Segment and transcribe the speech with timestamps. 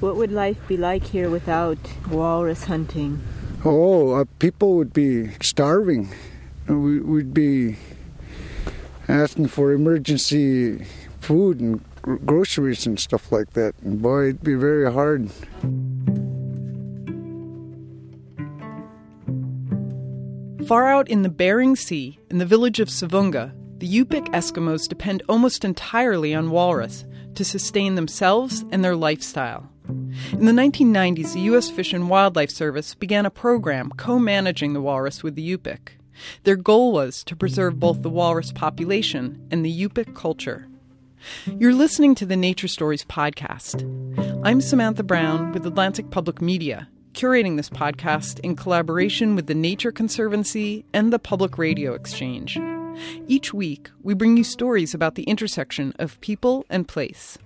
[0.00, 1.78] What would life be like here without
[2.10, 3.22] walrus hunting?
[3.64, 6.12] Oh, uh, people would be starving.
[6.68, 7.76] We, would be
[9.08, 10.86] asking for emergency
[11.20, 13.74] food and gr- groceries and stuff like that.
[13.82, 15.30] And boy, it'd be very hard.
[20.66, 25.22] Far out in the Bering Sea, in the village of Savoonga, the Yupik Eskimos depend
[25.28, 27.04] almost entirely on walrus
[27.34, 29.70] to sustain themselves and their lifestyle.
[29.88, 31.70] In the 1990s, the U.S.
[31.70, 35.98] Fish and Wildlife Service began a program co managing the walrus with the Yupik.
[36.44, 40.68] Their goal was to preserve both the walrus population and the Yupik culture.
[41.58, 43.82] You're listening to the Nature Stories podcast.
[44.44, 49.92] I'm Samantha Brown with Atlantic Public Media, curating this podcast in collaboration with the Nature
[49.92, 52.58] Conservancy and the Public Radio Exchange.
[53.26, 57.38] Each week, we bring you stories about the intersection of people and place.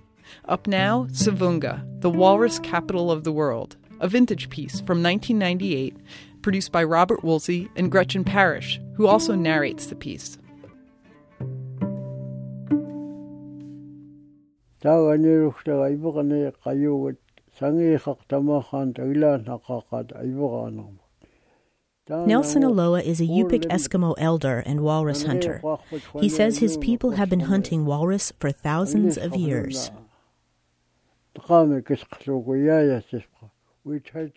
[0.45, 5.95] Up now, Savoonga, the walrus capital of the world, a vintage piece from 1998,
[6.41, 10.37] produced by Robert Woolsey and Gretchen Parrish, who also narrates the piece.
[22.09, 25.61] Nelson Alowa is a Yupik Eskimo elder and walrus hunter.
[26.19, 29.91] He says his people have been hunting walrus for thousands of years.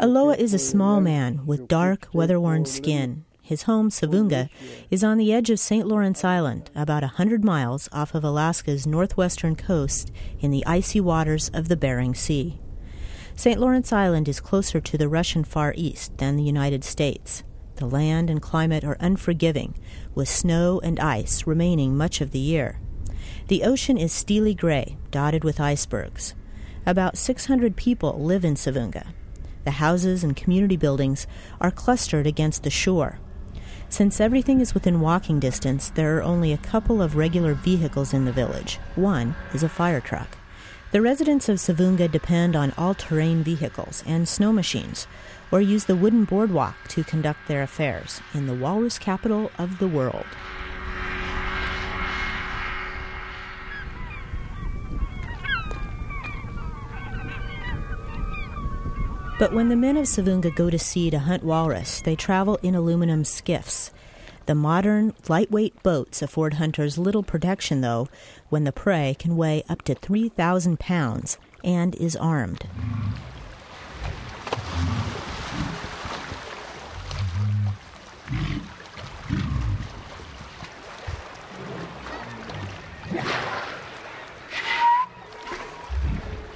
[0.00, 3.26] Alowa is a small man with dark, weather worn skin.
[3.42, 4.48] His home, Savoonga,
[4.90, 5.86] is on the edge of St.
[5.86, 11.50] Lawrence Island, about a hundred miles off of Alaska's northwestern coast in the icy waters
[11.50, 12.58] of the Bering Sea.
[13.36, 13.60] St.
[13.60, 17.44] Lawrence Island is closer to the Russian Far East than the United States.
[17.76, 19.74] The land and climate are unforgiving,
[20.14, 22.80] with snow and ice remaining much of the year.
[23.48, 26.34] The ocean is steely gray, dotted with icebergs.
[26.84, 29.06] About 600 people live in Savoonga.
[29.64, 31.28] The houses and community buildings
[31.60, 33.20] are clustered against the shore.
[33.88, 38.24] Since everything is within walking distance, there are only a couple of regular vehicles in
[38.24, 38.80] the village.
[38.96, 40.36] One is a fire truck.
[40.90, 45.06] The residents of Savoonga depend on all terrain vehicles and snow machines,
[45.52, 49.88] or use the wooden boardwalk to conduct their affairs in the walrus capital of the
[49.88, 50.26] world.
[59.38, 62.74] But when the men of Savoonga go to sea to hunt walrus, they travel in
[62.74, 63.90] aluminum skiffs.
[64.46, 68.08] The modern, lightweight boats afford hunters little protection, though,
[68.50, 72.66] when the prey can weigh up to 3,000 pounds and is armed.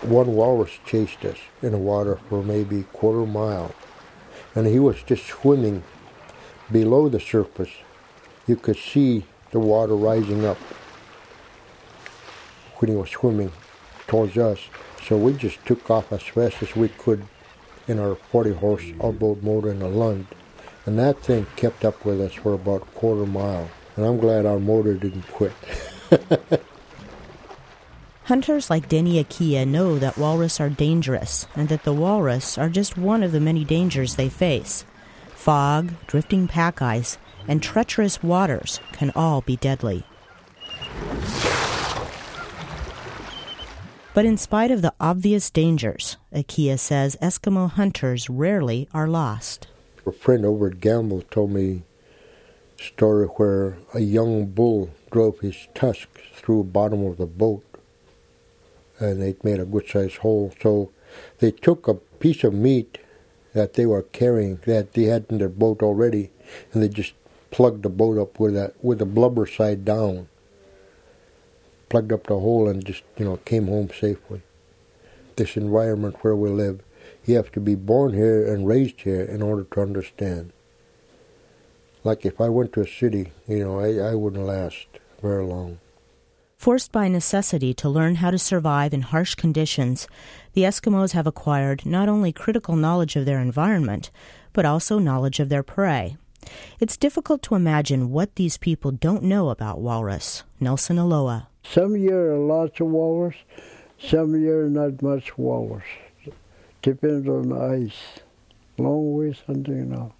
[0.06, 3.74] One walrus chased us in the water for maybe a quarter mile,
[4.54, 5.82] and he was just swimming
[6.70, 7.72] below the surface.
[8.46, 10.58] You could see the water rising up
[12.76, 13.52] when he was swimming
[14.06, 14.60] towards us.
[15.02, 17.26] So we just took off as fast as we could
[17.88, 19.02] in our 40 horse mm-hmm.
[19.02, 20.26] outboard motor in a Lund.
[20.84, 23.68] And that thing kept up with us for about a quarter mile.
[23.96, 25.52] And I'm glad our motor didn't quit.
[28.26, 32.98] Hunters like Denny Akia know that walrus are dangerous and that the walrus are just
[32.98, 34.84] one of the many dangers they face.
[35.36, 40.02] Fog, drifting pack ice, and treacherous waters can all be deadly.
[44.12, 49.68] But in spite of the obvious dangers, Akia says Eskimo hunters rarely are lost.
[50.04, 51.84] A friend over at Gambell told me
[52.76, 57.62] a story where a young bull drove his tusks through the bottom of the boat
[58.98, 60.52] and they'd made a good sized hole.
[60.60, 60.90] So
[61.38, 62.98] they took a piece of meat
[63.52, 66.30] that they were carrying that they had in their boat already,
[66.72, 67.14] and they just
[67.50, 70.28] plugged the boat up with that with the blubber side down.
[71.88, 74.42] Plugged up the hole and just you know came home safely.
[75.36, 76.82] This environment where we live,
[77.24, 80.52] you have to be born here and raised here in order to understand.
[82.04, 84.86] Like if I went to a city, you know, I, I wouldn't last
[85.22, 85.78] very long.
[86.56, 90.08] Forced by necessity to learn how to survive in harsh conditions,
[90.54, 94.10] the Eskimos have acquired not only critical knowledge of their environment,
[94.52, 96.16] but also knowledge of their prey.
[96.80, 100.44] It's difficult to imagine what these people don't know about walrus.
[100.58, 101.46] Nelson Alowa.
[101.62, 103.36] Some year lots of walrus,
[103.98, 105.84] some year not much walrus.
[106.82, 108.20] Depends on the ice.
[108.78, 110.14] Long ways hunting now.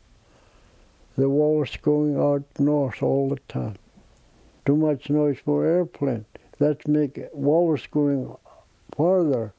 [1.16, 3.76] The walrus going out north all the time
[4.66, 6.26] too much noise for airplane.
[6.58, 8.34] Let's make walrus going
[8.96, 9.54] farther.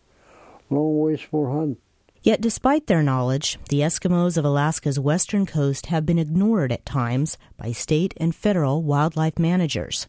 [0.69, 1.79] long ways for hunt.
[2.21, 7.37] Yet, despite their knowledge, the Eskimos of Alaska's western coast have been ignored at times
[7.55, 10.07] by state and federal wildlife managers.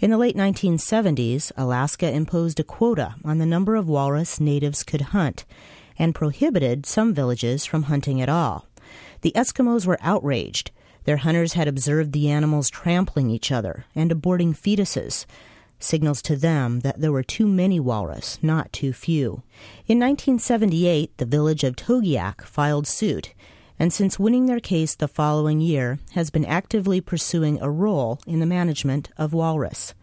[0.00, 5.12] In the late 1970s, Alaska imposed a quota on the number of walrus natives could
[5.12, 5.44] hunt
[5.96, 8.66] and prohibited some villages from hunting at all.
[9.20, 10.72] The Eskimos were outraged.
[11.04, 15.26] Their hunters had observed the animals trampling each other and aborting fetuses
[15.84, 19.42] signals to them that there were too many walrus, not too few.
[19.86, 23.34] In 1978, the village of Togiak filed suit,
[23.78, 28.40] and since winning their case the following year, has been actively pursuing a role in
[28.40, 29.94] the management of walrus.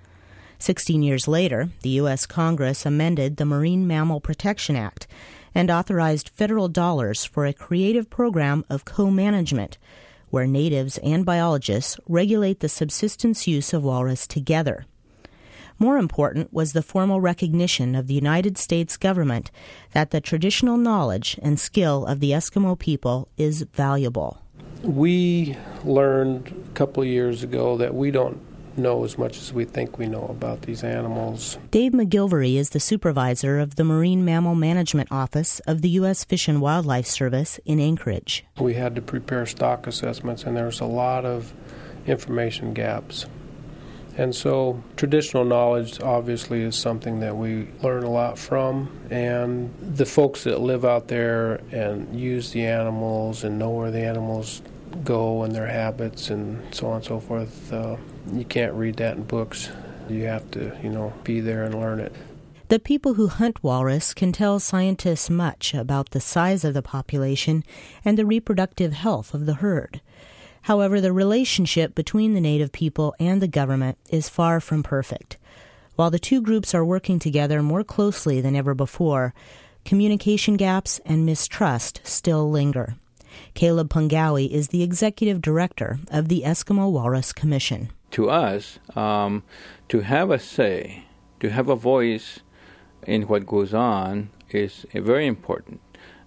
[0.59, 2.27] Sixteen years later, the U.S.
[2.27, 5.07] Congress amended the Marine Mammal Protection Act
[5.55, 9.79] and authorized federal dollars for a creative program of co management,
[10.31, 14.85] where natives and biologists regulate the subsistence use of walrus together.
[15.77, 19.49] More important was the formal recognition of the United States government
[19.93, 24.39] that the traditional knowledge and skill of the Eskimo people is valuable.
[24.83, 28.39] We learned a couple of years ago that we don't
[28.77, 31.57] know as much as we think we know about these animals.
[31.71, 36.23] Dave McGilvery is the supervisor of the Marine Mammal Management Office of the U.S.
[36.23, 38.45] Fish and Wildlife Service in Anchorage.
[38.59, 41.53] We had to prepare stock assessments, and there's a lot of
[42.05, 43.25] information gaps.
[44.17, 48.91] And so, traditional knowledge obviously is something that we learn a lot from.
[49.09, 54.01] And the folks that live out there and use the animals and know where the
[54.01, 54.61] animals
[55.05, 57.95] go and their habits and so on and so forth, uh,
[58.31, 59.69] you can't read that in books.
[60.09, 62.13] You have to, you know, be there and learn it.
[62.67, 67.63] The people who hunt walrus can tell scientists much about the size of the population
[68.05, 69.99] and the reproductive health of the herd.
[70.63, 75.37] However, the relationship between the Native people and the government is far from perfect.
[75.95, 79.33] While the two groups are working together more closely than ever before,
[79.83, 82.95] communication gaps and mistrust still linger.
[83.53, 87.89] Caleb Pungowiyi is the executive director of the Eskimo Walrus Commission.
[88.11, 89.43] To us, um,
[89.87, 91.05] to have a say,
[91.39, 92.41] to have a voice
[93.07, 95.79] in what goes on is very important,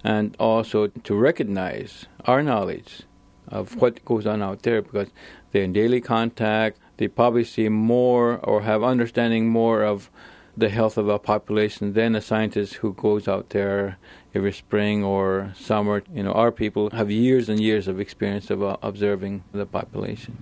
[0.03, 3.03] and also to recognize our knowledge
[3.49, 5.09] of what goes on out there because
[5.53, 6.79] they're in daily contact.
[6.97, 10.11] They probably see more or have understanding more of
[10.57, 13.99] the health of a population than a scientist who goes out there
[14.35, 16.03] every spring or summer.
[16.13, 20.39] You know, our people have years and years of experience of uh, observing the population.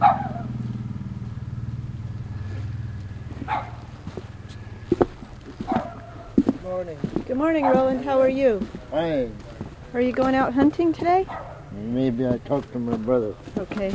[0.00, 0.10] Good
[6.62, 6.98] morning.
[7.26, 8.04] Good morning, Roland.
[8.04, 8.66] How are you?
[8.90, 9.28] Hi.
[9.92, 11.26] Are you going out hunting today?
[11.72, 13.34] Maybe I talk to my brother.
[13.58, 13.92] Okay.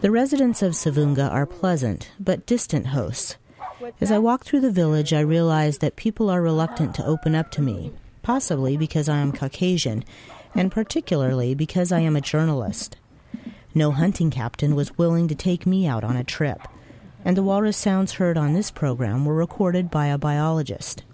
[0.00, 3.36] The residents of Savoonga are pleasant but distant hosts.
[4.00, 7.50] As I walk through the village, I realize that people are reluctant to open up
[7.52, 7.92] to me,
[8.22, 10.04] possibly because I am Caucasian,
[10.54, 12.96] and particularly because I am a journalist.
[13.74, 16.66] No hunting captain was willing to take me out on a trip,
[17.24, 21.04] and the walrus sounds heard on this program were recorded by a biologist.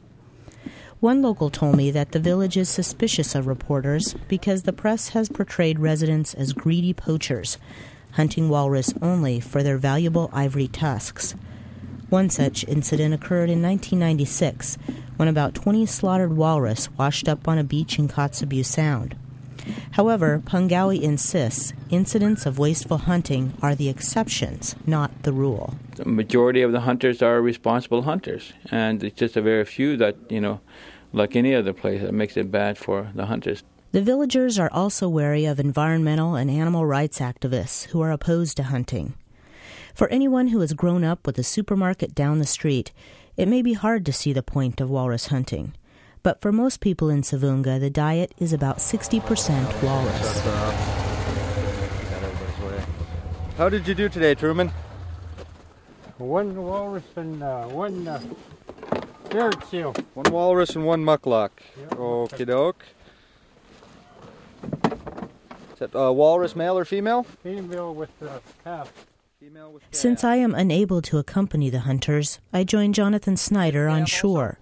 [1.00, 5.28] One local told me that the village is suspicious of reporters because the press has
[5.28, 7.58] portrayed residents as greedy poachers,
[8.12, 11.34] hunting walrus only for their valuable ivory tusks.
[12.08, 14.78] One such incident occurred in 1996
[15.16, 19.14] when about 20 slaughtered walrus washed up on a beach in Kotzebue Sound.
[19.92, 25.74] However, Pungowiyi insists incidents of wasteful hunting are the exceptions, not the rule.
[25.96, 30.16] The majority of the hunters are responsible hunters, and it's just a very few that,
[30.28, 30.60] you know,
[31.12, 33.62] like any other place, that makes it bad for the hunters.
[33.92, 38.64] The villagers are also wary of environmental and animal rights activists who are opposed to
[38.64, 39.14] hunting.
[39.94, 42.92] For anyone who has grown up with a supermarket down the street,
[43.38, 45.72] it may be hard to see the point of walrus hunting.
[46.26, 50.40] But for most people in Savoonga, the diet is about 60% walrus.
[53.56, 54.72] How did you do today, Truman?
[56.18, 58.20] One walrus and uh, one uh,
[59.30, 59.94] ferret seal.
[60.14, 61.50] One walrus and one muckluck.
[61.78, 61.90] Yep.
[61.90, 62.84] Okie doke.
[65.74, 67.22] Is that uh, walrus male or female?
[67.44, 68.92] Female with uh, calf.
[69.38, 69.94] Female with calf.
[69.94, 74.58] Since I am unable to accompany the hunters, I join Jonathan Snyder on shore.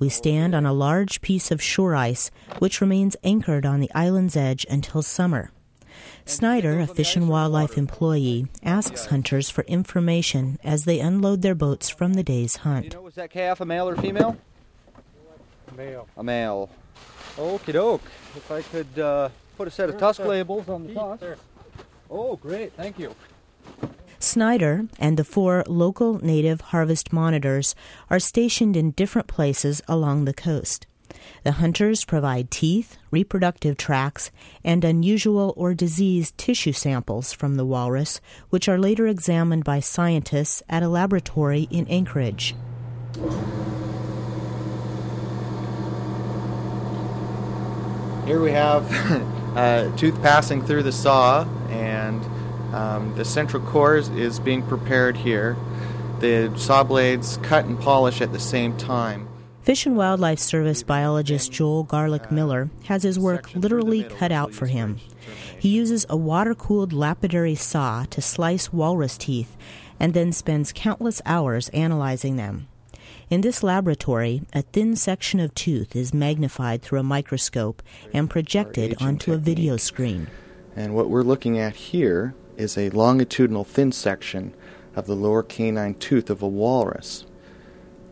[0.00, 4.34] We stand on a large piece of shore ice, which remains anchored on the island's
[4.36, 5.52] edge until summer.
[6.24, 11.90] Snyder, a fish and wildlife employee, asks hunters for information as they unload their boats
[11.90, 12.94] from the day's Do you hunt.
[12.94, 14.36] know, was that calf a male or female?
[15.76, 16.08] Male.
[16.16, 16.70] A male.
[17.36, 18.02] Okie doke.
[18.36, 19.28] If I could uh,
[19.58, 21.22] put a set of tusk labels on the tusk.
[22.10, 22.72] Oh, great.
[22.72, 23.14] Thank you.
[24.22, 27.74] Snyder and the four local native harvest monitors
[28.10, 30.86] are stationed in different places along the coast.
[31.42, 34.30] The hunters provide teeth, reproductive tracts,
[34.62, 40.62] and unusual or diseased tissue samples from the walrus, which are later examined by scientists
[40.68, 42.54] at a laboratory in Anchorage.
[48.26, 51.44] Here we have a uh, tooth passing through the saw,
[52.72, 55.56] um, the central core is, is being prepared here.
[56.20, 59.28] The saw blades cut and polish at the same time.
[59.62, 64.66] Fish and Wildlife Service biologist Joel Garlich Miller has his work literally cut out for
[64.66, 64.98] him.
[65.58, 69.56] He uses a water cooled lapidary saw to slice walrus teeth
[69.98, 72.68] and then spends countless hours analyzing them.
[73.28, 78.96] In this laboratory, a thin section of tooth is magnified through a microscope and projected
[79.00, 80.26] onto a video screen.
[80.74, 84.54] And what we're looking at here is a longitudinal thin section
[84.94, 87.24] of the lower canine tooth of a walrus.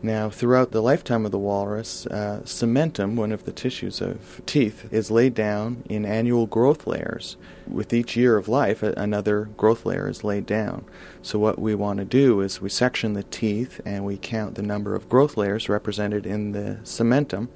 [0.01, 4.91] Now, throughout the lifetime of the walrus, uh, cementum, one of the tissues of teeth,
[4.91, 7.35] is laid down in annual growth layers.
[7.67, 10.85] With each year of life, another growth layer is laid down.
[11.21, 14.61] So, what we want to do is we section the teeth and we count the
[14.61, 17.49] number of growth layers represented in the cementum,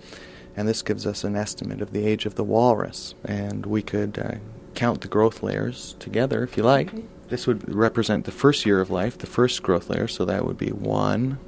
[0.55, 3.15] and this gives us an estimate of the age of the walrus.
[3.23, 4.35] And we could uh,
[4.75, 6.91] count the growth layers together if you like.
[7.29, 10.57] This would represent the first year of life, the first growth layer, so that would
[10.57, 11.39] be one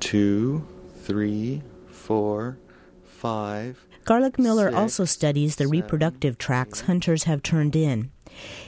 [0.00, 0.66] two,
[1.02, 2.58] three, four,
[3.04, 3.86] five.
[4.04, 8.10] Garlich Miller six, also studies the seven, reproductive tracts hunters have turned in.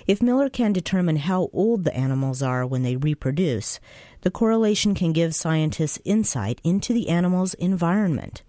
[0.06, 3.80] If Miller can determine how old the animals are when they reproduce,
[4.22, 8.42] the correlation can give scientists insight into the animal's environment.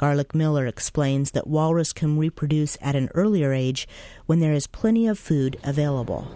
[0.00, 3.86] Garlich Miller explains that walrus can reproduce at an earlier age
[4.24, 6.26] when there is plenty of food available.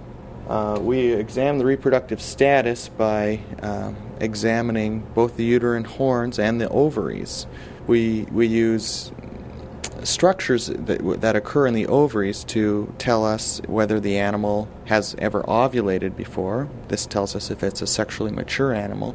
[0.46, 6.68] Uh, we examine the reproductive status by uh, examining both the uterine horns and the
[6.68, 7.46] ovaries.
[7.86, 9.10] We, we use
[10.02, 15.42] structures that, that occur in the ovaries to tell us whether the animal has ever
[15.44, 16.68] ovulated before.
[16.88, 19.14] This tells us if it's a sexually mature animal.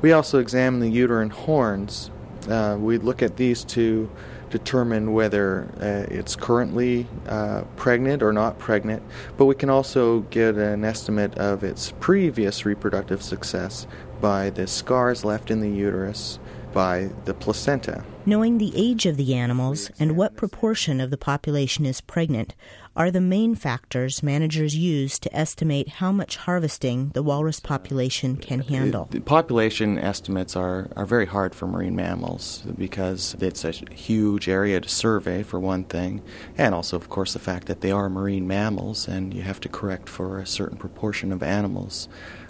[0.00, 2.12] We also examine the uterine horns.
[2.48, 4.10] Uh, we look at these to
[4.50, 9.02] determine whether uh, it's currently uh, pregnant or not pregnant,
[9.36, 13.86] but we can also get an estimate of its previous reproductive success
[14.20, 16.38] by the scars left in the uterus
[16.72, 18.04] by the placenta.
[18.26, 22.54] Knowing the age of the animals and what proportion of the population is pregnant
[22.96, 28.60] are the main factors managers use to estimate how much harvesting the walrus population can
[28.60, 29.08] uh, handle.
[29.10, 34.80] The population estimates are, are very hard for marine mammals because it's a huge area
[34.80, 36.22] to survey, for one thing,
[36.58, 39.68] and also, of course, the fact that they are marine mammals and you have to
[39.68, 42.08] correct for a certain proportion of animals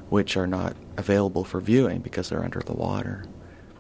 [0.09, 3.25] which are not available for viewing because they're under the water.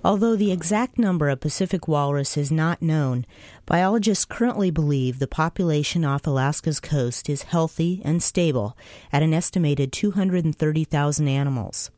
[0.02, 3.26] Although the exact number of Pacific walrus is not known,
[3.66, 8.78] biologists currently believe the population off Alaska's coast is healthy and stable
[9.12, 11.90] at an estimated 230,000 animals.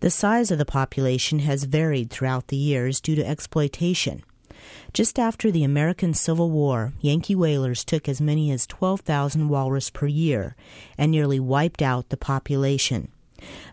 [0.00, 4.22] The size of the population has varied throughout the years due to exploitation.
[4.94, 10.06] Just after the American Civil War, Yankee whalers took as many as 12,000 walrus per
[10.06, 10.56] year
[10.96, 13.10] and nearly wiped out the population.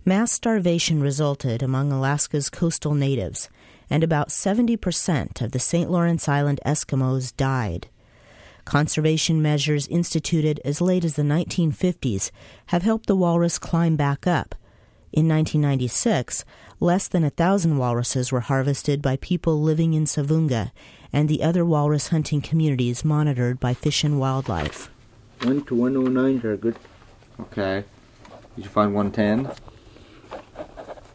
[0.05, 3.49] Mass starvation resulted among Alaska's coastal natives,
[3.89, 5.89] and about 70% of the St.
[5.89, 7.87] Lawrence Island Eskimos died.
[8.65, 12.31] Conservation measures instituted as late as the 1950s
[12.67, 14.55] have helped the walrus climb back up.
[15.13, 16.43] In 1996,
[16.81, 20.71] less than a thousand walruses were harvested by people living in Savoonga
[21.13, 24.91] and the other walrus hunting communities monitored by Fish and Wildlife.
[25.43, 26.75] 1 to 109 are good.
[27.39, 27.85] Okay.
[28.55, 29.55] Did you find 110?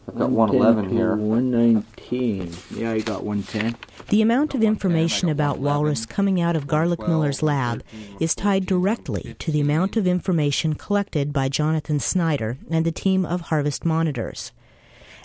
[0.07, 1.15] I've got 111 here.
[1.15, 2.53] 119.
[2.75, 3.75] Yeah, I got 110.
[4.09, 7.83] The amount of information about walrus coming out of Garlich Miller's lab
[8.19, 13.25] is tied directly to the amount of information collected by Jonathan Snyder and the team
[13.25, 14.51] of harvest monitors.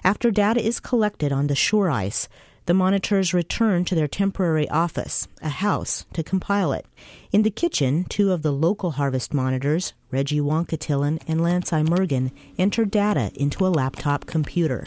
[0.04, 2.28] After data is collected on the shore ice,
[2.66, 6.86] the monitors return to their temporary office, a house, to compile it.
[7.32, 12.84] In the kitchen, two of the local harvest monitors, Reggie Wonkatilan and Lance Imergen, enter
[12.84, 14.84] data into a laptop computer.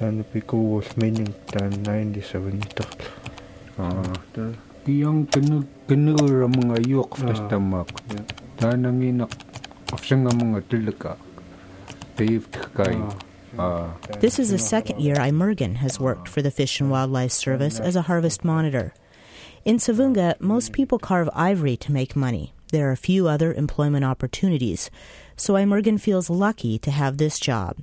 [0.00, 2.88] Ano piko was meaning tan 97 tak.
[3.78, 4.14] Ah,
[4.86, 6.16] iyang kanu kanu
[6.48, 7.90] mga yok festamak.
[8.14, 8.24] Ah,
[8.56, 9.32] Tananginak
[9.92, 11.16] afsanga mga tilaka.
[12.16, 12.96] Dave kay.
[13.58, 14.16] Ah, ah.
[14.20, 17.80] This is the second year I Imergen has worked for the Fish and Wildlife Service
[17.80, 18.94] as a harvest monitor.
[19.64, 24.90] In Savoonga, most people carve ivory to make money, There are few other employment opportunities,
[25.36, 27.78] so Immergen feels lucky to have this job.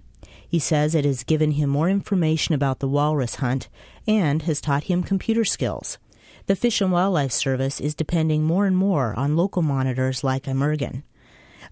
[0.47, 3.67] He says it has given him more information about the walrus hunt
[4.07, 5.97] and has taught him computer skills.
[6.45, 11.03] The Fish and Wildlife Service is depending more and more on local monitors like Immergen.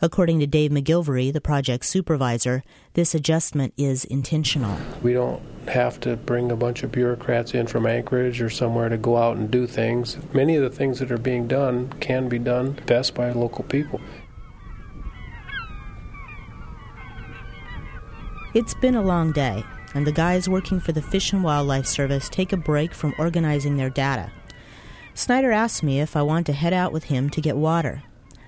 [0.02, 4.78] According to Dave McGilvery, the project supervisor, this adjustment is intentional.
[5.02, 8.98] We don't have to bring a bunch of bureaucrats in from Anchorage or somewhere to
[8.98, 10.18] go out and do things.
[10.34, 14.02] Many of the things that are being done can be done best by local people.
[18.54, 22.30] It's been a long day, and the guys working for the Fish and Wildlife Service
[22.30, 24.32] take a break from organizing their data.
[25.14, 28.04] Snyder asks me if I want to head out with him to get water.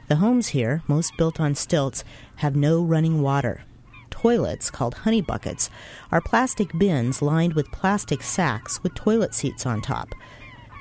[0.08, 2.06] The homes here, most built on stilts,
[2.38, 3.64] have no running water.
[4.10, 5.70] Toilets, called honey buckets,
[6.14, 10.16] are plastic bins lined with plastic sacks with toilet seats on top.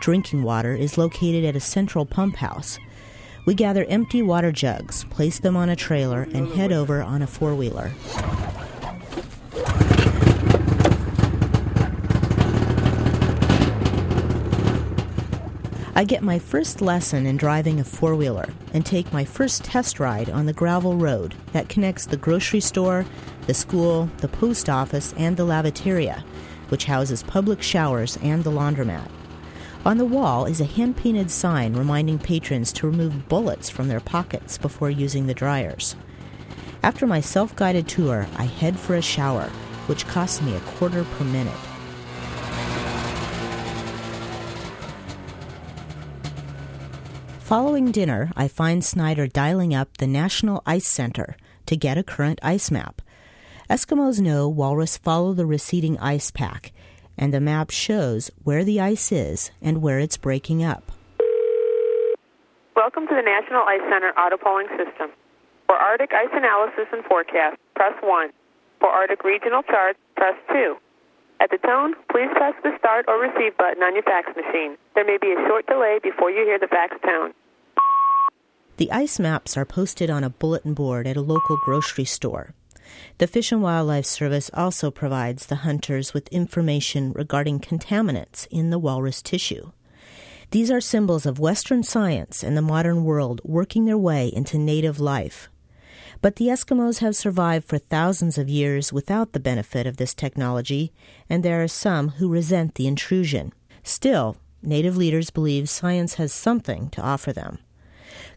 [0.00, 2.78] Drinking water is located at a central pump house.
[3.46, 7.26] We gather empty water jugs, place them on a trailer, and head over on a
[7.26, 7.92] four wheeler.
[15.96, 19.98] I get my first lesson in driving a four wheeler and take my first test
[19.98, 23.06] ride on the gravel road that connects the grocery store,
[23.46, 26.22] the school, the post office, and the lavatoria,
[26.68, 29.08] which houses public showers and the laundromat.
[29.86, 34.00] On the wall is a hand painted sign reminding patrons to remove bullets from their
[34.00, 35.96] pockets before using the dryers.
[36.82, 39.48] After my self guided tour, I head for a shower,
[39.86, 41.56] which costs me a quarter per minute.
[47.46, 51.36] Following dinner, I find Snyder dialing up the National Ice Center
[51.66, 53.00] to get a current ice map.
[53.70, 56.72] Eskimos know walrus follow the receding ice pack,
[57.16, 60.90] and the map shows where the ice is and where it's breaking up.
[62.74, 65.10] Welcome to the National Ice Center auto polling system.
[65.66, 68.30] For Arctic ice analysis and forecast, press 1.
[68.80, 70.74] For Arctic regional charts, press 2.
[71.40, 74.76] At the tone, please press the start or receive button on your fax machine.
[74.94, 77.34] There may be a short delay before you hear the fax tone.
[78.78, 82.54] The ice maps are posted on a bulletin board at a local grocery store.
[83.18, 88.78] The Fish and Wildlife Service also provides the hunters with information regarding contaminants in the
[88.78, 89.72] walrus tissue.
[90.52, 95.00] These are symbols of Western science and the modern world working their way into native
[95.00, 95.48] life.
[96.26, 100.92] But the Eskimos have survived for thousands of years without the benefit of this technology,
[101.30, 103.52] and there are some who resent the intrusion.
[103.84, 107.60] Still, Native leaders believe science has something to offer them.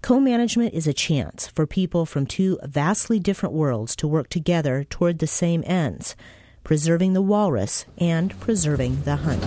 [0.03, 4.83] Co management is a chance for people from two vastly different worlds to work together
[4.83, 6.15] toward the same ends
[6.63, 9.41] preserving the walrus and preserving the hunt.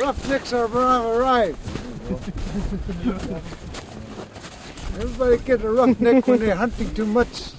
[0.00, 1.58] Roughnecks are arrived.
[4.94, 7.50] Everybody gets a roughneck when they're hunting too much.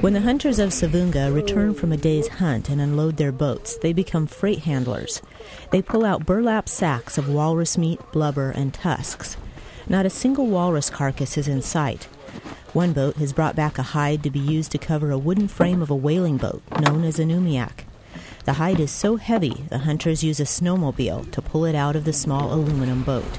[0.00, 3.92] When the hunters of Savoonga return from a day's hunt and unload their boats, they
[3.92, 5.20] become freight handlers.
[5.70, 9.36] They pull out burlap sacks of walrus meat, blubber, and tusks.
[9.88, 12.04] Not a single walrus carcass is in sight.
[12.72, 15.82] One boat has brought back a hide to be used to cover a wooden frame
[15.82, 17.84] of a whaling boat known as an umiak.
[18.44, 22.04] The hide is so heavy, the hunters use a snowmobile to pull it out of
[22.04, 23.38] the small aluminum boat.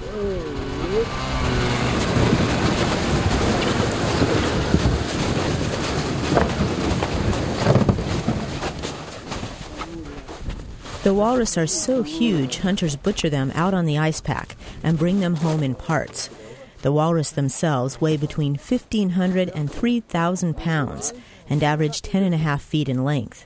[11.14, 15.20] The walrus are so huge, hunters butcher them out on the ice pack and bring
[15.20, 16.28] them home in parts.
[16.82, 21.14] The walrus themselves weigh between 1,500 and 3,000 pounds
[21.48, 23.46] and average 10 and a half feet in length.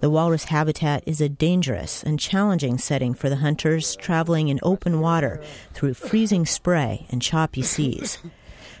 [0.00, 4.98] The walrus habitat is a dangerous and challenging setting for the hunters traveling in open
[5.02, 8.20] water through freezing spray and choppy seas.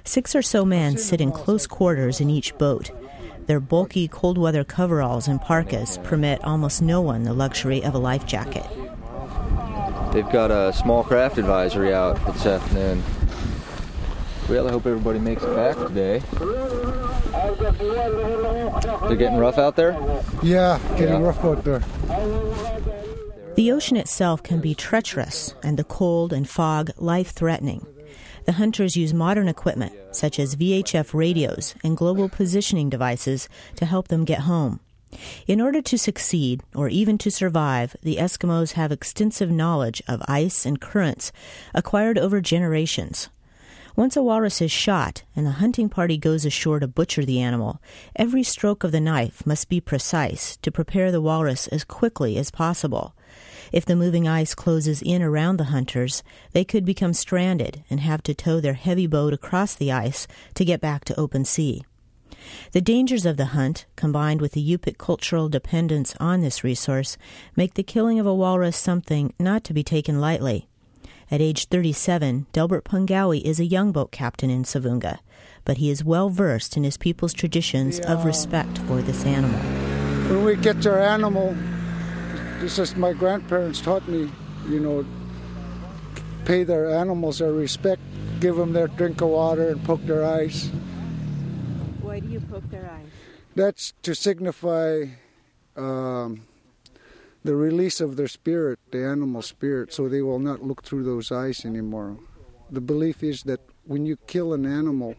[0.04, 2.90] Six or so men sit in close quarters in each boat
[3.46, 7.98] their bulky cold weather coveralls and parkas permit almost no one the luxury of a
[7.98, 8.66] life jacket.
[10.12, 13.02] They've got a small craft advisory out this afternoon.
[14.48, 16.22] Well, I hope everybody makes it back today.
[19.08, 19.92] They're getting rough out there?
[20.42, 21.26] Yeah, getting yeah.
[21.26, 21.80] rough out there.
[23.56, 27.86] The ocean itself can be treacherous and the cold and fog life threatening
[28.46, 34.08] the hunters use modern equipment, such as VHF radios and global positioning devices, to help
[34.08, 34.80] them get home.
[35.46, 40.64] In order to succeed, or even to survive, the Eskimos have extensive knowledge of ice
[40.64, 41.32] and currents
[41.74, 43.28] acquired over generations.
[43.96, 47.80] Once a walrus is shot and the hunting party goes ashore to butcher the animal,
[48.14, 52.50] every stroke of the knife must be precise to prepare the walrus as quickly as
[52.50, 53.14] possible.
[53.72, 58.22] If the moving ice closes in around the hunters, they could become stranded and have
[58.24, 61.84] to tow their heavy boat across the ice to get back to open sea.
[62.72, 67.16] The dangers of the hunt, combined with the Yupik cultural dependence on this resource,
[67.56, 70.68] make the killing of a walrus something not to be taken lightly.
[71.28, 75.18] At age 37, Delbert Pungowiyi is a young boat captain in Savoonga,
[75.64, 79.58] but he is well versed in his people's traditions of respect for this animal.
[80.30, 81.56] When we get our animal,
[82.60, 84.30] this is my grandparents taught me,
[84.68, 85.04] you know,
[86.44, 88.00] pay their animals their respect,
[88.40, 90.68] give them their drink of water, and poke their eyes.
[92.00, 93.06] Why do you poke their eyes?
[93.54, 95.06] That's to signify
[95.76, 96.42] um,
[97.44, 101.30] the release of their spirit, the animal spirit, so they will not look through those
[101.32, 102.16] eyes anymore.
[102.70, 105.14] The belief is that when you kill an animal,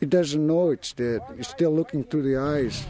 [0.00, 1.20] it doesn't know it's dead.
[1.38, 2.84] It's still looking through the eyes.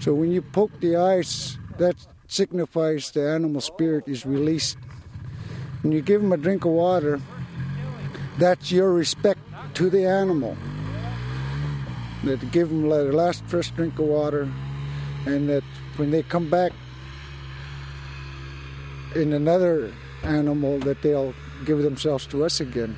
[0.00, 1.96] So when you poke the eyes, that
[2.32, 4.78] signifies the animal spirit is released.
[5.82, 7.20] When you give them a drink of water,
[8.38, 9.40] that's your respect
[9.74, 10.56] to the animal.
[12.24, 14.48] That give them their last first drink of water,
[15.26, 15.64] and that
[15.96, 16.72] when they come back
[19.14, 21.34] in another animal, that they'll
[21.64, 22.96] give themselves to us again.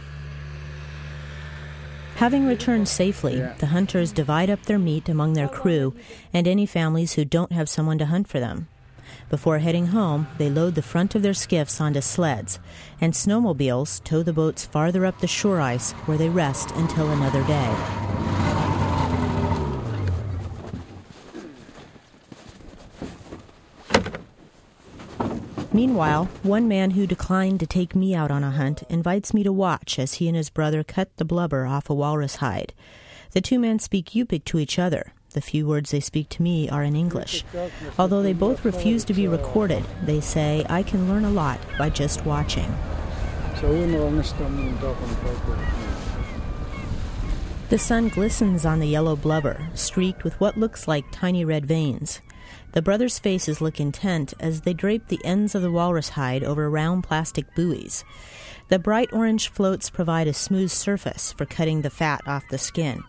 [2.17, 5.95] Having returned safely, the hunters divide up their meat among their crew
[6.33, 8.67] and any families who don't have someone to hunt for them.
[9.31, 12.59] Before heading home, they load the front of their skiffs onto sleds,
[13.01, 17.45] and snowmobiles tow the boats farther up the shore ice where they rest until another
[17.45, 17.75] day.
[25.79, 29.53] Meanwhile, one man who declined to take me out on a hunt invites me to
[29.53, 32.73] watch as he and his brother cut the blubber off a walrus hide.
[33.31, 35.13] The two men speak Yupik to each other.
[35.39, 37.45] The few words they speak to me are in English.
[37.97, 41.91] Although they both refuse to be recorded, they say I can learn a lot by
[41.91, 42.69] just watching.
[47.69, 52.21] The sun glistens on the yellow blubber, streaked with what looks like tiny red veins.
[52.73, 56.69] The brothers' faces look intent as they drape the ends of the walrus hide over
[56.69, 58.05] round plastic buoys.
[58.71, 63.05] The bright orange floats provide a smooth surface for cutting the fat off the skin.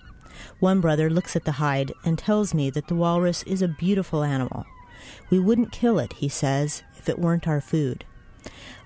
[0.59, 4.23] One brother looks at the hide and tells me that the walrus is a beautiful
[4.23, 4.65] animal.
[5.29, 8.05] We wouldn't kill it, he says, if it weren't our food.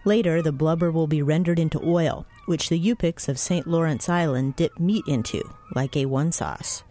[0.05, 3.65] Later, the blubber will be rendered into oil, which the Yupiks of St.
[3.65, 5.41] Lawrence Island dip meat into,
[5.73, 6.83] like A1 sauce.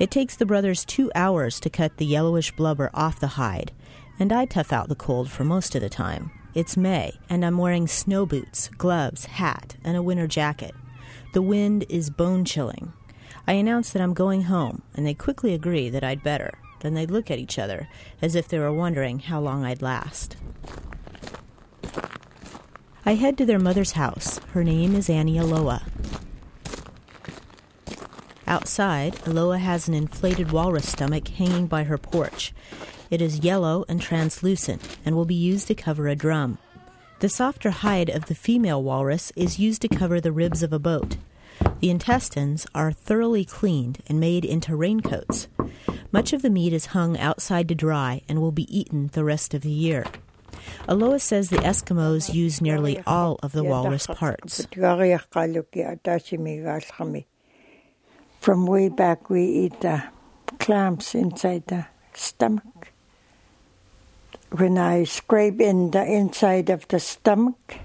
[0.00, 3.72] It takes the brothers two hours to cut the yellowish blubber off the hide,
[4.18, 6.30] and I tough out the cold for most of the time.
[6.54, 10.74] It's May, and I'm wearing snow boots, gloves, hat, and a winter jacket.
[11.34, 12.92] The wind is bone chilling.
[13.48, 16.58] I announce that I'm going home, and they quickly agree that I'd better.
[16.80, 17.88] Then they look at each other
[18.20, 20.36] as if they were wondering how long I'd last.
[23.06, 24.38] I head to their mother's house.
[24.52, 25.82] Her name is Annie Alowa.
[28.46, 32.52] Outside, Alowa has an inflated walrus stomach hanging by her porch.
[33.10, 36.58] It is yellow and translucent and will be used to cover a drum.
[37.20, 40.78] The softer hide of the female walrus is used to cover the ribs of a
[40.78, 41.16] boat.
[41.80, 45.48] The intestines are thoroughly cleaned and made into raincoats.
[46.10, 49.54] Much of the meat is hung outside to dry and will be eaten the rest
[49.54, 50.04] of the year.
[50.88, 54.66] Alowa says the Eskimos use nearly all of the walrus parts.
[58.40, 60.04] From way back, we eat the
[60.58, 62.92] clams inside the stomach.
[64.50, 67.76] When I scrape in the inside of the stomach,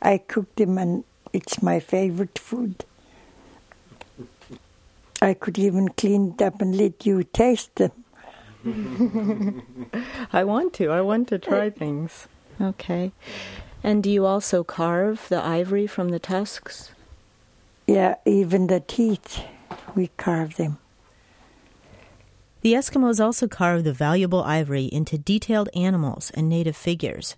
[0.00, 2.84] I cook them and it's my favorite food.
[5.20, 7.92] I could even clean it up and let you taste them.
[10.32, 10.90] I want to.
[10.90, 12.28] I want to try things.
[12.60, 13.12] Okay.
[13.82, 16.90] And do you also carve the ivory from the tusks?
[17.86, 19.42] Yeah, even the teeth,
[19.94, 20.78] we carve them.
[22.60, 27.36] The Eskimos also carve the valuable ivory into detailed animals and native figures.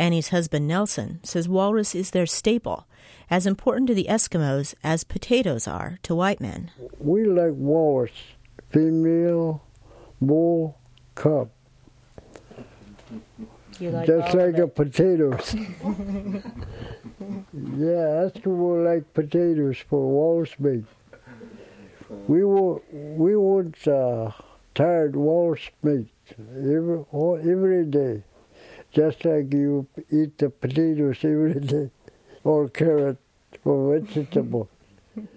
[0.00, 2.86] Annie's husband Nelson says walrus is their staple,
[3.28, 6.70] as important to the Eskimos as potatoes are to white men.
[6.98, 8.12] We like walrus,
[8.70, 9.62] female,
[10.18, 10.78] bull,
[11.14, 11.50] cub.
[13.78, 15.54] Like Just like a potatoes.
[15.54, 16.40] yeah,
[18.24, 20.84] Eskimo like potatoes for walrus meat.
[22.26, 24.32] We want we want uh,
[24.74, 26.08] tired walrus meat
[26.38, 28.22] every every day,
[28.92, 31.90] just like you eat the potatoes every day,
[32.44, 33.18] or carrot,
[33.64, 34.68] or vegetable.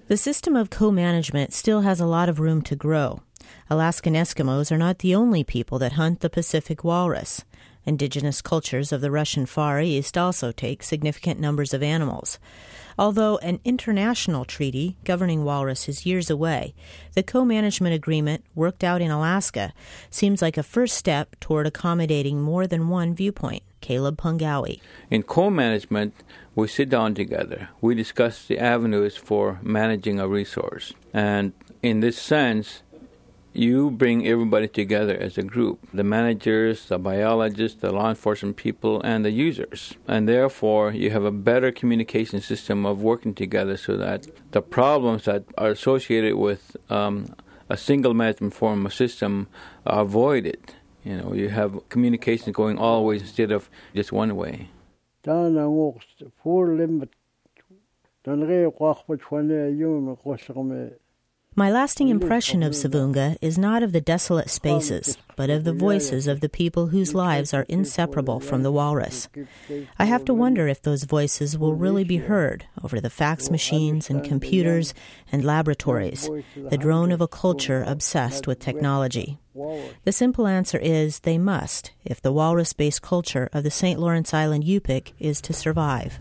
[0.07, 3.21] The system of co management still has a lot of room to grow.
[3.69, 7.43] Alaskan Eskimos are not the only people that hunt the Pacific walrus.
[7.85, 12.39] Indigenous cultures of the Russian Far East also take significant numbers of animals.
[12.97, 16.73] Although an international treaty governing walrus is years away,
[17.13, 19.73] the co management agreement worked out in Alaska
[20.09, 23.63] seems like a first step toward accommodating more than one viewpoint.
[23.81, 24.79] Caleb Pungowiyi.
[25.09, 26.13] In co management,
[26.55, 27.69] we sit down together.
[27.81, 30.93] We discuss the avenues for managing a resource.
[31.13, 32.81] And in this sense,
[33.53, 39.01] you bring everybody together as a group the managers, the biologists, the law enforcement people,
[39.01, 39.93] and the users.
[40.07, 45.25] And therefore, you have a better communication system of working together so that the problems
[45.25, 47.35] that are associated with um,
[47.69, 49.47] a single management form of system
[49.85, 50.73] are avoided.
[51.03, 54.69] You know, you have communication going always instead of just one way.
[61.55, 66.25] My lasting impression of Savoonga is not of the desolate spaces, but of the voices
[66.25, 69.29] of the people whose lives are inseparable from the walrus.
[69.99, 74.09] I have to wonder if those voices will really be heard over the fax machines
[74.09, 74.95] and computers
[75.31, 79.37] and laboratories, the drone of a culture obsessed with technology.
[80.05, 83.99] The simple answer is they must, if the walrus based culture of the St.
[83.99, 86.17] Lawrence Island Yupik is to survive.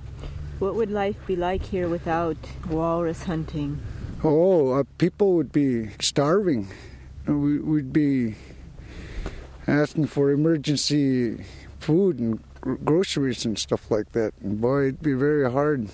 [0.59, 2.37] What would life be like here without
[2.69, 3.81] walrus hunting?
[4.25, 6.69] Oh, uh, people would be starving.
[7.27, 8.37] We, would be
[9.67, 11.45] asking for emergency
[11.81, 14.33] food and gr- groceries and stuff like that.
[14.41, 15.89] And boy, it'd be very hard.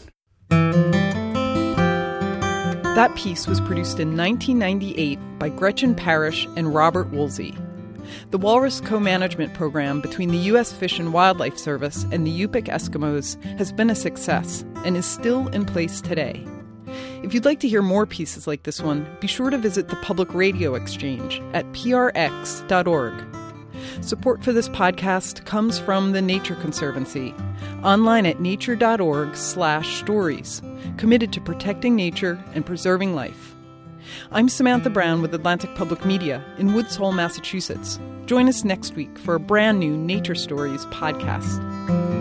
[2.98, 7.56] That piece was produced in 1998 by Gretchen Parrish and Robert Woolsey.
[8.30, 10.70] The Walrus Co management program between the U.S.
[10.70, 15.48] Fish and Wildlife Service and the Yupik Eskimos has been a success and is still
[15.48, 16.44] in place today.
[17.22, 19.96] If you'd like to hear more pieces like this one, be sure to visit the
[19.96, 23.12] Public Radio Exchange at prx.org.
[24.00, 27.34] Support for this podcast comes from the Nature Conservancy,
[27.82, 30.62] online at nature.org/stories,
[30.96, 33.54] committed to protecting nature and preserving life.
[34.30, 37.98] I'm Samantha Brown with Atlantic Public Media in Woods Hole, Massachusetts.
[38.26, 42.17] Join us next week for a brand new Nature Stories podcast.